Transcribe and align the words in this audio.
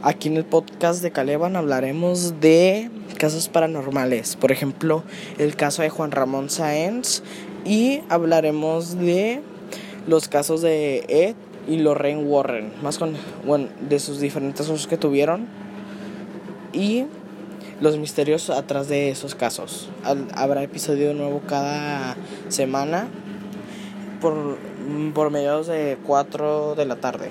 Aquí 0.00 0.28
en 0.28 0.36
el 0.36 0.44
podcast 0.44 1.02
de 1.02 1.10
Caleban 1.10 1.56
hablaremos 1.56 2.40
de 2.40 2.88
casos 3.18 3.48
paranormales, 3.48 4.36
por 4.36 4.52
ejemplo, 4.52 5.02
el 5.38 5.56
caso 5.56 5.82
de 5.82 5.90
Juan 5.90 6.12
Ramón 6.12 6.50
Sáenz 6.50 7.22
y 7.64 8.02
hablaremos 8.08 8.96
de 8.96 9.42
los 10.06 10.28
casos 10.28 10.62
de 10.62 11.04
Ed 11.08 11.34
y 11.66 11.78
Lorraine 11.78 12.22
Warren, 12.22 12.72
más 12.80 12.96
con 12.96 13.14
bueno, 13.44 13.70
de 13.88 13.98
sus 13.98 14.20
diferentes 14.20 14.68
casos 14.68 14.86
que 14.86 14.96
tuvieron 14.96 15.48
y 16.72 17.06
los 17.80 17.96
misterios 17.96 18.50
atrás 18.50 18.88
de 18.88 19.10
esos 19.10 19.34
casos. 19.34 19.90
Habrá 20.32 20.62
episodio 20.62 21.12
nuevo 21.12 21.42
cada 21.48 22.16
semana 22.50 23.08
por, 24.20 24.58
por 25.12 25.30
mediados 25.32 25.66
de 25.66 25.98
4 26.06 26.76
de 26.76 26.84
la 26.84 26.96
tarde. 26.96 27.30